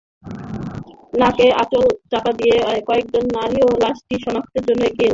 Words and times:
নাকে 1.13 1.45
আঁচল 1.61 1.85
চাপা 2.11 2.31
দিয়ে 2.39 2.55
কয়েকজন 2.87 3.23
নারীও 3.37 3.69
লাশটি 3.83 4.15
শনাক্তের 4.23 4.63
জন্য 4.67 4.81
এগিয়ে 4.83 4.97
গেলেন। 4.97 5.09